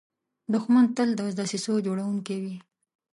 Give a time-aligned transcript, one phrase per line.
[0.53, 2.55] دښمن تل د دسیسو جوړونکی وي